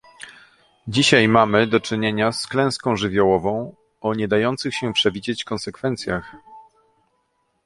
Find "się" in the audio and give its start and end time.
4.75-4.93